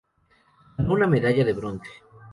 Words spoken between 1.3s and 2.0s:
de bronce.